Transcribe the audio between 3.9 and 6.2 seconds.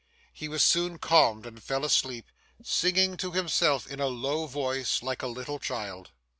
a low voice, like a little child.